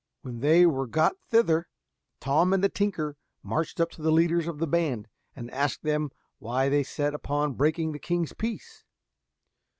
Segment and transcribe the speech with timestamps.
[0.23, 1.67] When they were got thither,
[2.19, 6.09] Tom and the tinker marched up to the leaders of the band, and asked them
[6.39, 8.83] why they were set upon breaking the king's peace.